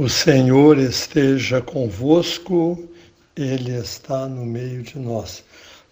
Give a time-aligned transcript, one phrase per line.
[0.00, 2.88] O Senhor esteja convosco,
[3.34, 5.42] Ele está no meio de nós.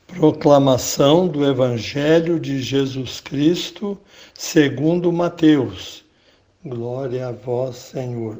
[0.06, 3.98] Proclamação do Evangelho de Jesus Cristo,
[4.32, 6.04] segundo Mateus.
[6.64, 8.38] Glória a vós, Senhor.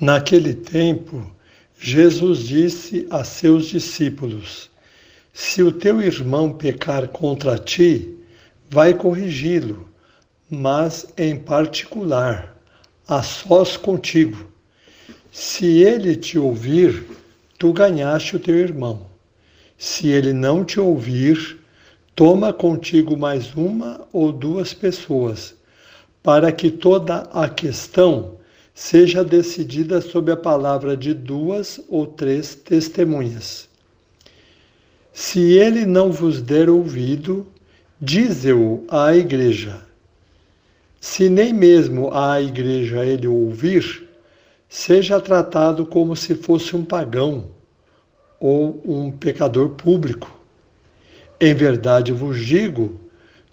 [0.00, 1.30] Naquele tempo,
[1.78, 4.70] Jesus disse a seus discípulos:
[5.34, 8.16] Se o teu irmão pecar contra ti,
[8.70, 9.86] vai corrigi-lo,
[10.48, 12.58] mas em particular
[13.10, 14.46] a sós contigo.
[15.32, 17.04] Se ele te ouvir,
[17.58, 19.04] tu ganhaste o teu irmão.
[19.76, 21.58] Se ele não te ouvir,
[22.14, 25.56] toma contigo mais uma ou duas pessoas,
[26.22, 28.36] para que toda a questão
[28.72, 33.68] seja decidida sob a palavra de duas ou três testemunhas.
[35.12, 37.44] Se ele não vos der ouvido,
[38.00, 39.89] dize-o à igreja.
[41.00, 44.06] Se nem mesmo a igreja ele ouvir,
[44.68, 47.46] seja tratado como se fosse um pagão
[48.38, 50.30] ou um pecador público.
[51.40, 53.00] Em verdade vos digo: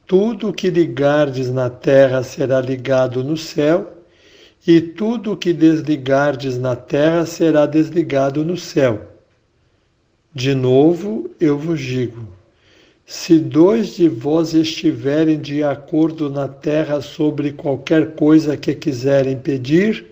[0.05, 3.93] tudo o que ligardes na terra será ligado no céu,
[4.67, 9.07] e tudo o que desligardes na terra será desligado no céu.
[10.33, 12.27] De novo eu vos digo:
[13.09, 20.07] se dois de vós estiverem de acordo na terra sobre qualquer coisa que quiserem pedir,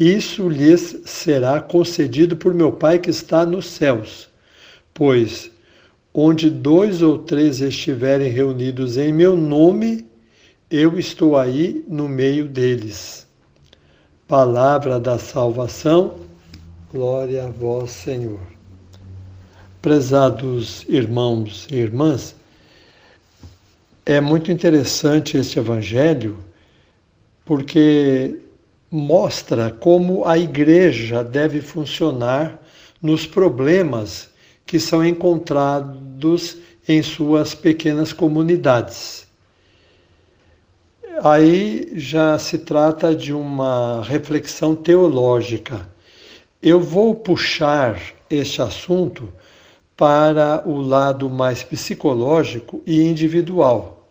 [0.00, 4.30] isso lhes será concedido por meu Pai que está nos céus.
[4.94, 5.50] Pois
[6.14, 10.06] onde dois ou três estiverem reunidos em meu nome,
[10.70, 13.26] eu estou aí no meio deles.
[14.26, 16.14] Palavra da salvação,
[16.90, 18.55] glória a vós, Senhor.
[19.86, 22.34] Prezados irmãos e irmãs,
[24.04, 26.38] é muito interessante este evangelho
[27.44, 28.36] porque
[28.90, 32.60] mostra como a igreja deve funcionar
[33.00, 34.28] nos problemas
[34.66, 36.56] que são encontrados
[36.88, 39.28] em suas pequenas comunidades.
[41.22, 45.88] Aí já se trata de uma reflexão teológica.
[46.60, 49.32] Eu vou puxar este assunto
[49.96, 54.06] para o lado mais psicológico e individual.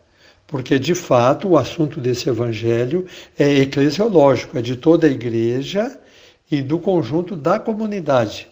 [0.47, 3.05] Porque, de fato, o assunto desse evangelho
[3.37, 5.99] é eclesiológico, é de toda a igreja
[6.49, 8.47] e do conjunto da comunidade.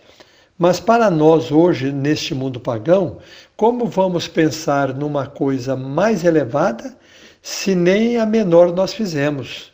[0.57, 3.17] Mas para nós hoje, neste mundo pagão,
[3.55, 6.95] como vamos pensar numa coisa mais elevada
[7.41, 9.73] se nem a menor nós fizemos,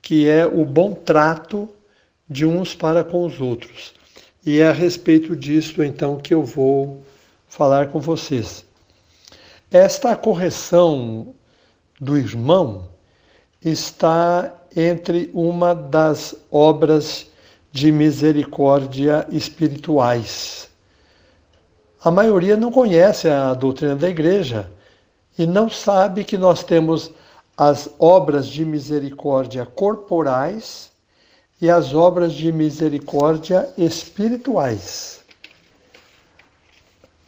[0.00, 1.68] que é o bom trato
[2.28, 3.99] de uns para com os outros?
[4.44, 7.02] E é a respeito disso então que eu vou
[7.46, 8.64] falar com vocês.
[9.70, 11.34] Esta correção
[12.00, 12.88] do irmão
[13.62, 17.26] está entre uma das obras
[17.70, 20.70] de misericórdia espirituais.
[22.02, 24.70] A maioria não conhece a doutrina da igreja
[25.38, 27.12] e não sabe que nós temos
[27.56, 30.89] as obras de misericórdia corporais
[31.60, 35.20] e as obras de misericórdia espirituais.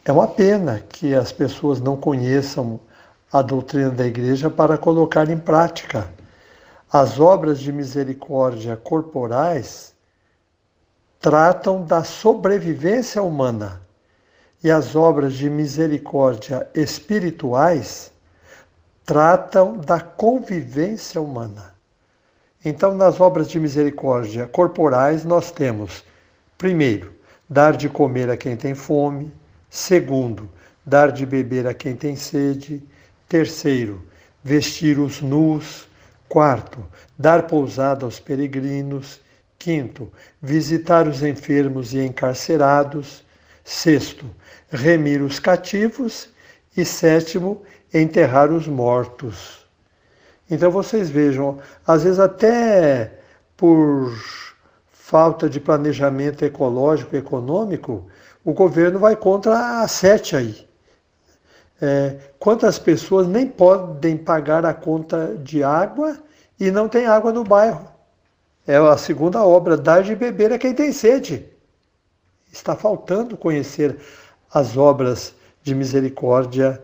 [0.04, 2.80] É uma pena que as pessoas não conheçam
[3.32, 6.10] a doutrina da igreja para colocar em prática.
[6.90, 9.94] As obras de misericórdia corporais
[11.20, 13.80] tratam da sobrevivência humana
[14.64, 18.12] e as obras de misericórdia espirituais
[19.04, 21.71] tratam da convivência humana.
[22.64, 26.04] Então, nas obras de misericórdia corporais, nós temos,
[26.56, 27.12] primeiro,
[27.48, 29.32] dar de comer a quem tem fome,
[29.68, 30.48] segundo,
[30.86, 32.82] dar de beber a quem tem sede,
[33.28, 34.02] terceiro,
[34.44, 35.88] vestir os nus,
[36.28, 36.78] quarto,
[37.18, 39.20] dar pousada aos peregrinos,
[39.58, 43.24] quinto, visitar os enfermos e encarcerados,
[43.64, 44.24] sexto,
[44.70, 46.28] remir os cativos
[46.76, 47.62] e sétimo,
[47.92, 49.61] enterrar os mortos.
[50.52, 53.10] Então vocês vejam, às vezes até
[53.56, 54.12] por
[54.92, 58.06] falta de planejamento ecológico econômico,
[58.44, 60.68] o governo vai contra a sete aí.
[61.80, 66.18] É, quantas pessoas nem podem pagar a conta de água
[66.60, 67.88] e não tem água no bairro?
[68.66, 71.48] É a segunda obra, dar de beber a quem tem sede.
[72.52, 73.96] Está faltando conhecer
[74.52, 76.78] as obras de misericórdia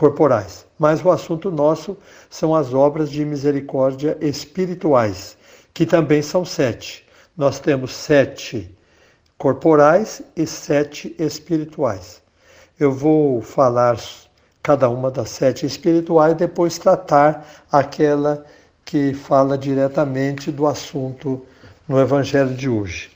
[0.00, 0.64] corporais.
[0.78, 1.94] Mas o assunto nosso
[2.30, 5.36] são as obras de misericórdia espirituais,
[5.74, 7.06] que também são sete.
[7.36, 8.74] Nós temos sete
[9.36, 12.22] corporais e sete espirituais.
[12.78, 13.98] Eu vou falar
[14.62, 18.46] cada uma das sete espirituais e depois tratar aquela
[18.86, 21.44] que fala diretamente do assunto
[21.86, 23.10] no Evangelho de hoje.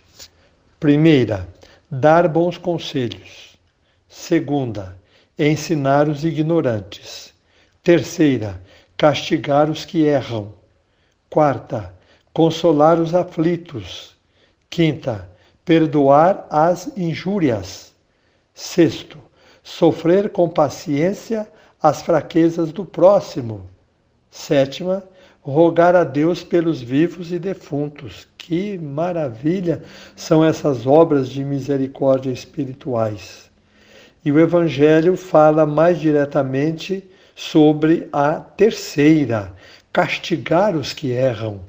[0.78, 1.48] Primeira,
[1.90, 3.58] dar bons conselhos.
[4.06, 4.94] Segunda,
[5.38, 7.32] ensinar os ignorantes.
[7.82, 8.60] Terceira,
[8.96, 10.52] castigar os que erram.
[11.28, 11.94] Quarta,
[12.32, 14.14] consolar os aflitos.
[14.70, 15.28] Quinta,
[15.64, 17.92] perdoar as injúrias.
[18.54, 19.18] Sexto,
[19.62, 21.48] sofrer com paciência
[21.82, 23.68] as fraquezas do próximo.
[24.30, 25.02] Sétima,
[25.42, 28.26] rogar a Deus pelos vivos e defuntos.
[28.38, 29.82] Que maravilha
[30.14, 33.43] são essas obras de misericórdia espirituais.
[34.24, 37.04] E o Evangelho fala mais diretamente
[37.36, 39.52] sobre a terceira,
[39.92, 41.60] castigar os que erram.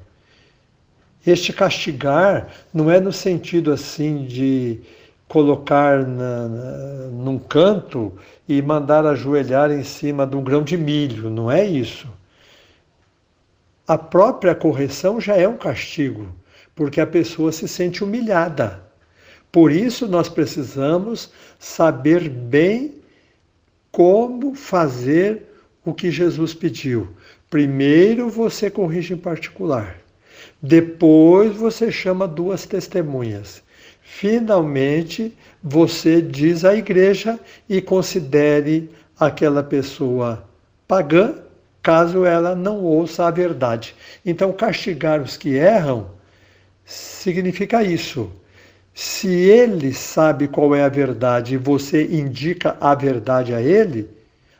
[1.26, 4.80] Este castigar não é no sentido assim de
[5.28, 6.48] colocar na,
[7.10, 8.12] num canto
[8.48, 12.08] e mandar ajoelhar em cima de um grão de milho, não é isso.
[13.88, 16.28] A própria correção já é um castigo,
[16.74, 18.85] porque a pessoa se sente humilhada.
[19.50, 22.94] Por isso nós precisamos saber bem
[23.90, 25.42] como fazer
[25.84, 27.08] o que Jesus pediu.
[27.48, 29.96] Primeiro você corrige em particular.
[30.60, 33.62] Depois você chama duas testemunhas.
[34.02, 37.38] Finalmente, você diz à igreja
[37.68, 40.48] e considere aquela pessoa
[40.86, 41.34] pagã,
[41.82, 43.94] caso ela não ouça a verdade.
[44.24, 46.10] Então, castigar os que erram
[46.84, 48.30] significa isso.
[48.98, 54.08] Se ele sabe qual é a verdade e você indica a verdade a ele,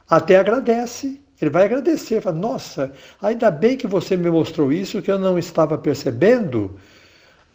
[0.07, 1.19] até agradece.
[1.41, 5.39] Ele vai agradecer, fala, nossa, ainda bem que você me mostrou isso que eu não
[5.39, 6.79] estava percebendo.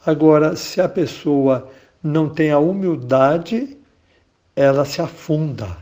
[0.03, 1.69] Agora, se a pessoa
[2.01, 3.77] não tem a humildade,
[4.55, 5.77] ela se afunda,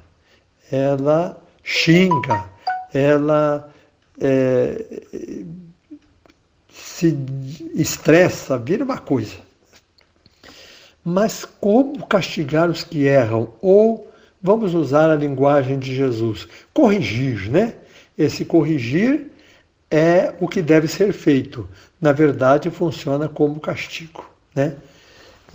[0.70, 2.44] ela xinga,
[2.94, 3.72] ela
[4.20, 5.02] é,
[6.70, 7.18] se
[7.74, 9.48] estressa, vira uma coisa.
[11.04, 13.50] Mas como castigar os que erram?
[13.62, 14.10] Ou
[14.42, 17.76] vamos usar a linguagem de Jesus, corrigir, né?
[18.18, 19.32] Esse corrigir
[19.90, 21.68] é o que deve ser feito.
[22.00, 24.76] Na verdade, funciona como castigo, né?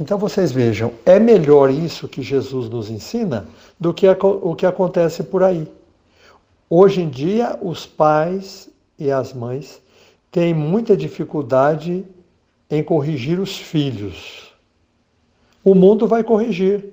[0.00, 3.46] Então vocês vejam, é melhor isso que Jesus nos ensina
[3.78, 5.68] do que o que acontece por aí.
[6.68, 8.68] Hoje em dia, os pais
[8.98, 9.80] e as mães
[10.32, 12.04] têm muita dificuldade
[12.68, 14.53] em corrigir os filhos.
[15.64, 16.84] O mundo vai corrigir.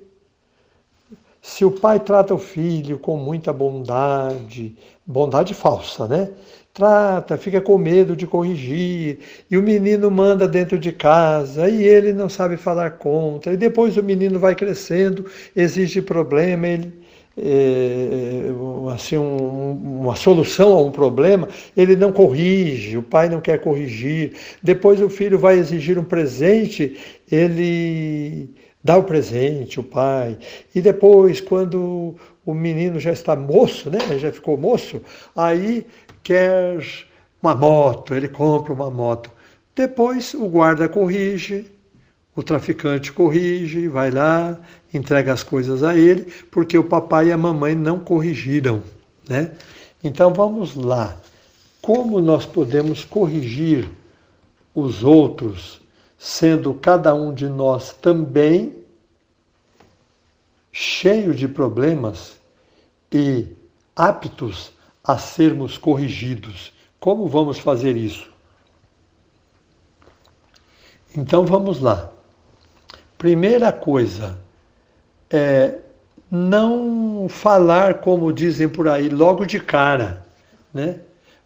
[1.42, 6.30] Se o pai trata o filho com muita bondade, bondade falsa, né?
[6.74, 9.20] Trata, fica com medo de corrigir,
[9.50, 13.98] e o menino manda dentro de casa, e ele não sabe falar contra, e depois
[13.98, 16.94] o menino vai crescendo, existe problema, ele,
[18.94, 24.34] assim, um, uma solução a um problema, ele não corrige, o pai não quer corrigir.
[24.62, 26.98] Depois o filho vai exigir um presente,
[27.32, 28.50] ele
[28.84, 30.38] dá o presente, o pai.
[30.74, 34.00] E depois, quando o menino já está moço, né?
[34.18, 35.02] já ficou moço,
[35.36, 35.86] aí
[36.24, 36.80] quer
[37.42, 39.32] uma moto, ele compra uma moto.
[39.76, 41.71] Depois o guarda corrige,
[42.36, 44.58] o traficante corrige, vai lá,
[44.94, 48.82] entrega as coisas a ele, porque o papai e a mamãe não corrigiram.
[49.28, 49.52] Né?
[50.04, 51.18] Então vamos lá.
[51.82, 53.90] Como nós podemos corrigir
[54.74, 55.82] os outros
[56.18, 58.76] sendo cada um de nós também
[60.72, 62.40] cheio de problemas
[63.12, 63.48] e
[63.96, 64.72] aptos
[65.04, 66.72] a sermos corrigidos.
[67.00, 68.32] Como vamos fazer isso?
[71.16, 72.11] Então vamos lá.
[73.22, 74.36] Primeira coisa
[75.30, 75.76] é
[76.32, 80.26] não falar, como dizem por aí, logo de cara.
[80.74, 80.96] Né?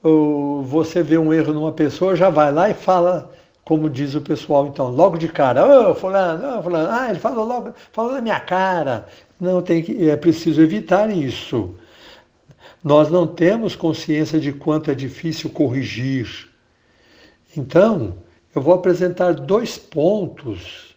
[0.02, 3.30] Ou você vê um erro numa pessoa, já vai lá e fala
[3.66, 7.20] como diz o pessoal, então, logo de cara, ô oh, fulano, oh, fulano, ah, ele
[7.20, 9.06] falou logo, falou na minha cara.
[9.38, 11.76] Não, tem que, é preciso evitar isso.
[12.82, 16.48] Nós não temos consciência de quanto é difícil corrigir.
[17.58, 18.16] Então,
[18.56, 20.95] eu vou apresentar dois pontos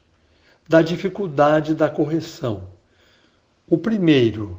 [0.68, 2.64] da dificuldade da correção.
[3.66, 4.58] O primeiro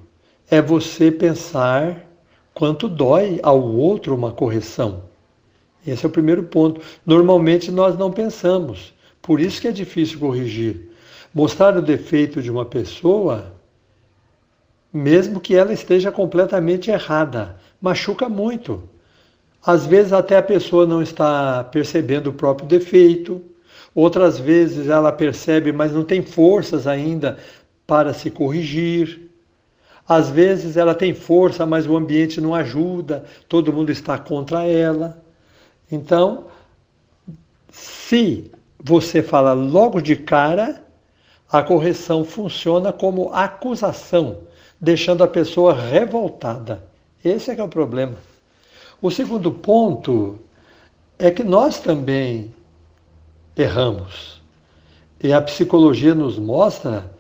[0.50, 2.06] é você pensar
[2.54, 5.04] quanto dói ao outro uma correção.
[5.86, 6.82] Esse é o primeiro ponto.
[7.06, 8.94] Normalmente nós não pensamos.
[9.22, 10.90] Por isso que é difícil corrigir.
[11.34, 13.54] Mostrar o defeito de uma pessoa,
[14.92, 18.90] mesmo que ela esteja completamente errada, machuca muito.
[19.64, 23.42] Às vezes até a pessoa não está percebendo o próprio defeito,
[23.94, 27.38] outras vezes ela percebe, mas não tem forças ainda
[27.86, 29.30] para se corrigir.
[30.08, 35.22] Às vezes ela tem força, mas o ambiente não ajuda, todo mundo está contra ela.
[35.92, 36.46] Então,
[37.72, 38.52] se
[38.84, 40.84] você fala logo de cara,
[41.52, 44.40] a correção funciona como acusação,
[44.80, 46.84] deixando a pessoa revoltada.
[47.24, 48.16] Esse é que é o problema.
[49.02, 50.40] O segundo ponto
[51.18, 52.54] é que nós também
[53.62, 54.42] erramos.
[55.22, 57.12] E a psicologia nos mostra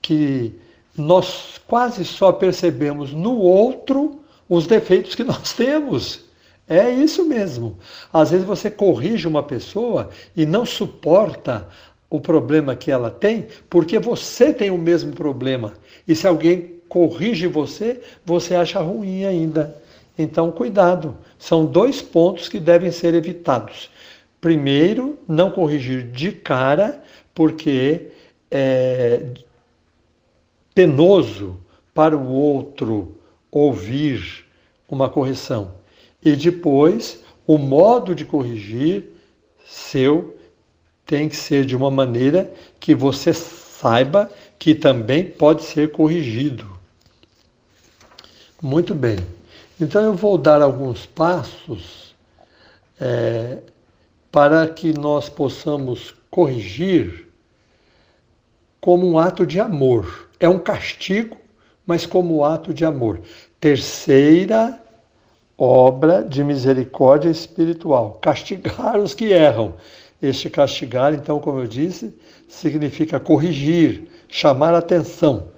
[0.00, 0.54] que
[0.96, 6.24] nós quase só percebemos no outro os defeitos que nós temos.
[6.68, 7.78] É isso mesmo.
[8.12, 11.68] Às vezes você corrige uma pessoa e não suporta
[12.08, 15.74] o problema que ela tem, porque você tem o mesmo problema.
[16.06, 19.76] E se alguém corrige você, você acha ruim ainda.
[20.18, 21.16] Então, cuidado.
[21.38, 23.90] São dois pontos que devem ser evitados.
[24.42, 27.00] Primeiro, não corrigir de cara,
[27.32, 28.08] porque
[28.50, 29.22] é
[30.74, 31.60] penoso
[31.94, 33.16] para o outro
[33.52, 34.44] ouvir
[34.88, 35.74] uma correção.
[36.24, 39.04] E depois, o modo de corrigir
[39.64, 40.36] seu
[41.06, 46.66] tem que ser de uma maneira que você saiba que também pode ser corrigido.
[48.60, 49.18] Muito bem.
[49.80, 52.12] Então eu vou dar alguns passos
[53.00, 53.58] é,
[54.32, 57.28] para que nós possamos corrigir
[58.80, 60.30] como um ato de amor.
[60.40, 61.36] É um castigo,
[61.86, 63.20] mas como ato de amor.
[63.60, 64.82] Terceira
[65.56, 69.74] obra de misericórdia espiritual: castigar os que erram.
[70.20, 72.16] Este castigar, então, como eu disse,
[72.48, 75.48] significa corrigir, chamar atenção.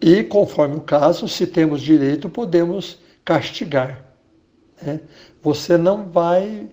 [0.00, 4.04] E, conforme o caso, se temos direito, podemos castigar.
[4.82, 5.00] Né?
[5.42, 6.68] Você não vai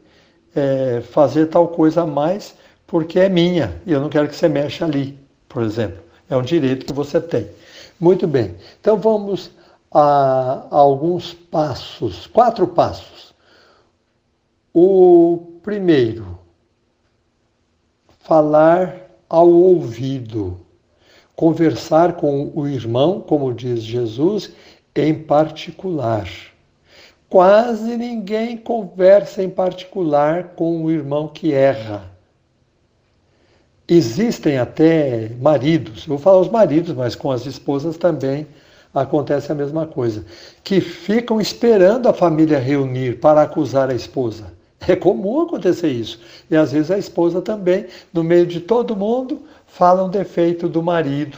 [0.56, 2.56] é, fazer tal coisa a mais
[2.86, 5.18] porque é minha e eu não quero que você mexa ali,
[5.48, 6.02] por exemplo.
[6.30, 7.48] É um direito que você tem.
[8.00, 8.56] Muito bem.
[8.80, 9.52] Então vamos
[9.92, 13.34] a, a alguns passos, quatro passos.
[14.74, 16.40] O primeiro,
[18.20, 18.96] falar
[19.30, 20.60] ao ouvido
[21.36, 24.52] conversar com o irmão, como diz Jesus,
[24.96, 26.28] em particular.
[27.32, 32.04] Quase ninguém conversa em particular com o irmão que erra.
[33.88, 38.46] Existem até maridos, vou falar os maridos, mas com as esposas também
[38.94, 40.26] acontece a mesma coisa,
[40.62, 44.52] que ficam esperando a família reunir para acusar a esposa.
[44.86, 46.20] É comum acontecer isso.
[46.50, 50.84] E às vezes a esposa também, no meio de todo mundo, fala um defeito do
[50.84, 51.38] marido.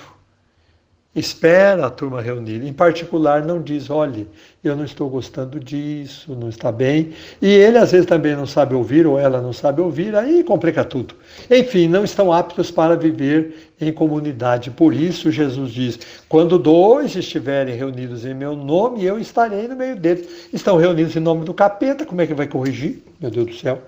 [1.15, 2.65] Espera a turma reunir.
[2.65, 4.27] Em particular, não diz: olhe,
[4.63, 7.13] eu não estou gostando disso, não está bem.
[7.39, 10.83] E ele às vezes também não sabe ouvir, ou ela não sabe ouvir, aí complica
[10.83, 11.13] tudo.
[11.51, 14.71] Enfim, não estão aptos para viver em comunidade.
[14.71, 19.95] Por isso, Jesus diz: quando dois estiverem reunidos em meu nome, eu estarei no meio
[19.95, 20.47] deles.
[20.51, 23.03] Estão reunidos em nome do capeta, como é que vai corrigir?
[23.21, 23.79] Meu Deus do céu.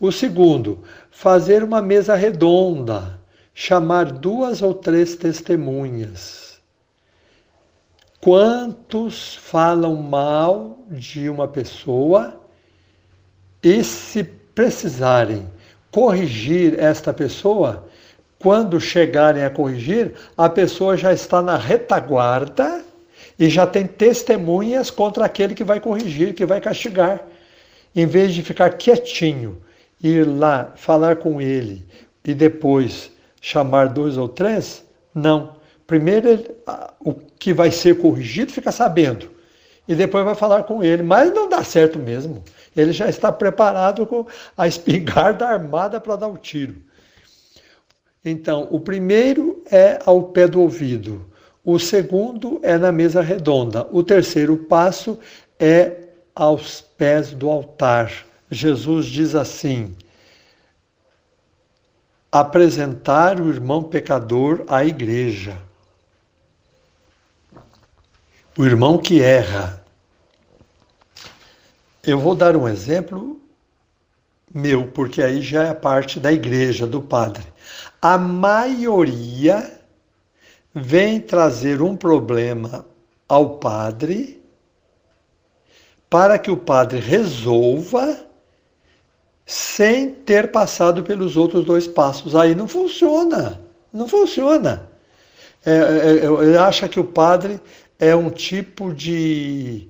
[0.00, 3.16] O segundo, fazer uma mesa redonda
[3.60, 6.47] chamar duas ou três testemunhas.
[8.28, 12.38] Quantos falam mal de uma pessoa
[13.62, 15.50] e, se precisarem
[15.90, 17.88] corrigir esta pessoa,
[18.38, 22.84] quando chegarem a corrigir, a pessoa já está na retaguarda
[23.38, 27.22] e já tem testemunhas contra aquele que vai corrigir, que vai castigar.
[27.96, 29.62] Em vez de ficar quietinho,
[30.02, 31.82] ir lá falar com ele
[32.22, 34.84] e depois chamar dois ou três?
[35.14, 35.56] Não.
[35.88, 36.44] Primeiro,
[37.00, 39.30] o que vai ser corrigido fica sabendo.
[39.88, 41.02] E depois vai falar com ele.
[41.02, 42.44] Mas não dá certo mesmo.
[42.76, 46.76] Ele já está preparado com a espingarda armada para dar o um tiro.
[48.22, 51.24] Então, o primeiro é ao pé do ouvido.
[51.64, 53.88] O segundo é na mesa redonda.
[53.90, 55.18] O terceiro passo
[55.58, 58.12] é aos pés do altar.
[58.50, 59.96] Jesus diz assim:
[62.30, 65.66] apresentar o irmão pecador à igreja.
[68.58, 69.80] O irmão que erra.
[72.02, 73.40] Eu vou dar um exemplo
[74.52, 77.44] meu, porque aí já é parte da igreja, do padre.
[78.02, 79.80] A maioria
[80.74, 82.84] vem trazer um problema
[83.28, 84.42] ao padre
[86.10, 88.26] para que o padre resolva
[89.46, 92.34] sem ter passado pelos outros dois passos.
[92.34, 93.60] Aí não funciona.
[93.92, 94.90] Não funciona.
[95.64, 97.60] É, é, é ele acha que o padre
[97.98, 99.88] é um tipo de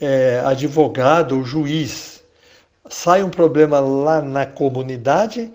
[0.00, 2.22] é, advogado ou juiz.
[2.88, 5.52] Sai um problema lá na comunidade,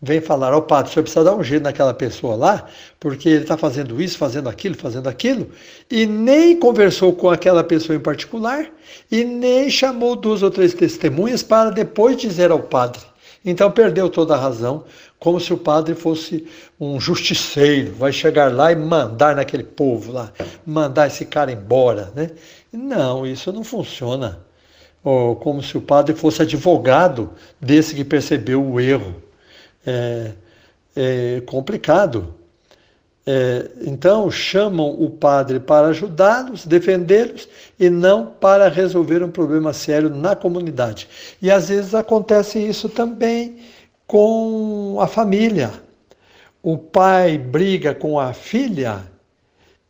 [0.00, 2.66] vem falar, ó oh, padre, o senhor precisa dar um jeito naquela pessoa lá,
[2.98, 5.48] porque ele está fazendo isso, fazendo aquilo, fazendo aquilo,
[5.88, 8.66] e nem conversou com aquela pessoa em particular,
[9.10, 13.11] e nem chamou duas ou três testemunhas para depois dizer ao padre.
[13.44, 14.84] Então perdeu toda a razão,
[15.18, 16.46] como se o padre fosse
[16.80, 20.32] um justiceiro, vai chegar lá e mandar naquele povo lá,
[20.64, 22.30] mandar esse cara embora, né?
[22.72, 24.40] Não, isso não funciona.
[25.02, 27.30] Ou como se o padre fosse advogado
[27.60, 29.20] desse que percebeu o erro
[29.84, 30.32] é,
[30.94, 32.34] é complicado.
[33.24, 37.48] É, então, chamam o padre para ajudá-los, defendê-los
[37.78, 41.08] e não para resolver um problema sério na comunidade.
[41.40, 43.58] E às vezes acontece isso também
[44.08, 45.70] com a família.
[46.62, 49.00] O pai briga com a filha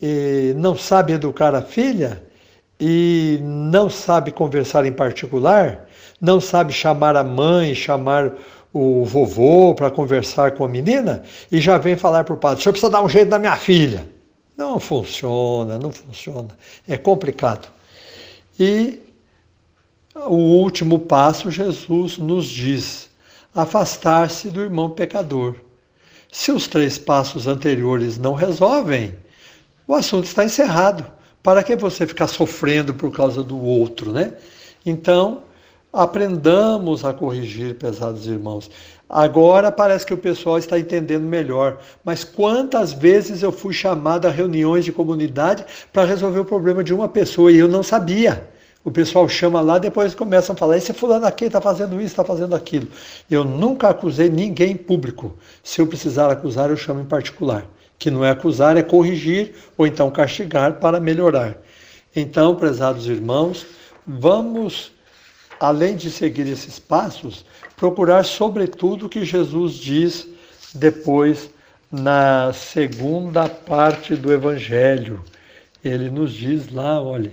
[0.01, 2.23] e não sabe educar a filha
[2.79, 5.87] e não sabe conversar em particular,
[6.21, 8.33] não sabe chamar a mãe, chamar
[8.73, 12.63] o vovô para conversar com a menina e já vem falar para o padre: o
[12.63, 14.09] senhor precisa dar um jeito na minha filha.
[14.57, 16.49] Não funciona, não funciona.
[16.87, 17.69] É complicado.
[18.59, 19.01] E
[20.15, 23.11] o último passo, Jesus nos diz:
[23.55, 25.57] afastar-se do irmão pecador.
[26.31, 29.15] Se os três passos anteriores não resolvem,
[29.87, 31.05] o assunto está encerrado.
[31.43, 34.33] Para que você ficar sofrendo por causa do outro, né?
[34.87, 35.43] Então,
[35.93, 38.71] Aprendamos a corrigir, pesados irmãos.
[39.07, 44.31] Agora parece que o pessoal está entendendo melhor, mas quantas vezes eu fui chamado a
[44.31, 48.49] reuniões de comunidade para resolver o problema de uma pessoa e eu não sabia.
[48.83, 52.25] O pessoal chama lá, depois começam a falar: esse fulano aqui está fazendo isso, está
[52.25, 52.89] fazendo aquilo.
[53.31, 55.37] Eu nunca acusei ninguém em público.
[55.63, 57.67] Se eu precisar acusar, eu chamo em particular.
[57.99, 61.59] Que não é acusar, é corrigir ou então castigar para melhorar.
[62.17, 63.67] Então, prezados irmãos,
[64.07, 64.92] vamos
[65.63, 70.27] além de seguir esses passos, procurar sobretudo o que Jesus diz
[70.75, 71.51] depois
[71.91, 75.23] na segunda parte do Evangelho.
[75.85, 77.31] Ele nos diz lá, olha,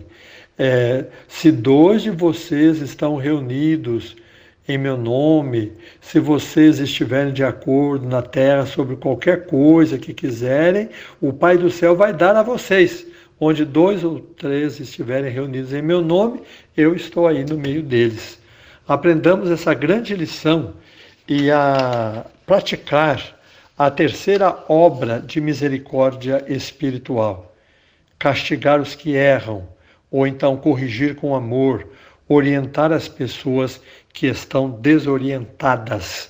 [0.59, 4.15] é, se dois de vocês estão reunidos
[4.67, 10.89] em meu nome, se vocês estiverem de acordo na terra sobre qualquer coisa que quiserem,
[11.19, 13.08] o Pai do céu vai dar a vocês.
[13.39, 16.41] Onde dois ou três estiverem reunidos em meu nome,
[16.75, 18.37] eu estou aí no meio deles.
[18.87, 20.73] Aprendamos essa grande lição
[21.27, 23.39] e a praticar
[23.77, 27.55] a terceira obra de misericórdia espiritual:
[28.17, 29.69] castigar os que erram,
[30.11, 31.87] ou então corrigir com amor,
[32.27, 33.79] orientar as pessoas
[34.11, 36.29] que estão desorientadas.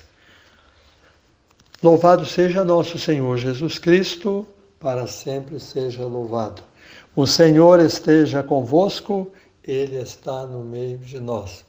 [1.82, 4.46] Louvado seja nosso Senhor Jesus Cristo,
[4.78, 6.69] para sempre seja louvado.
[7.14, 9.30] O Senhor esteja convosco,
[9.66, 11.64] Ele está no meio de nós.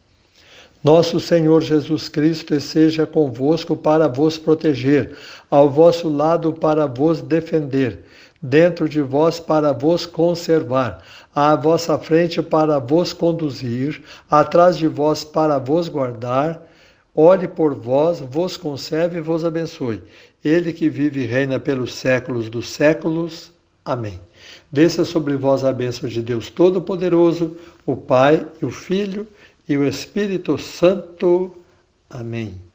[0.84, 5.16] Nosso Senhor Jesus Cristo seja convosco para vos proteger,
[5.50, 8.04] ao vosso lado para vos defender,
[8.40, 15.24] dentro de vós para vos conservar, à vossa frente para vos conduzir, atrás de vós
[15.24, 16.68] para vos guardar.
[17.16, 20.04] Olhe por vós, vos conserve e vos abençoe.
[20.44, 23.52] Ele que vive e reina pelos séculos dos séculos.
[23.84, 24.20] Amém.
[24.72, 29.28] Desça sobre vós a bênção de Deus Todo-Poderoso, o Pai, e o Filho
[29.68, 31.56] e o Espírito Santo.
[32.10, 32.71] Amém.